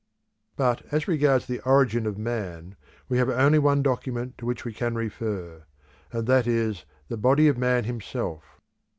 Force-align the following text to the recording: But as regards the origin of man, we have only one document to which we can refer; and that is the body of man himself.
But 0.55 0.81
as 0.91 1.07
regards 1.07 1.45
the 1.45 1.59
origin 1.61 2.07
of 2.07 2.17
man, 2.17 2.75
we 3.07 3.19
have 3.19 3.29
only 3.29 3.59
one 3.59 3.83
document 3.83 4.35
to 4.39 4.47
which 4.47 4.65
we 4.65 4.73
can 4.73 4.95
refer; 4.95 5.65
and 6.11 6.25
that 6.25 6.47
is 6.47 6.85
the 7.07 7.17
body 7.17 7.47
of 7.47 7.55
man 7.55 7.83
himself. 7.83 8.59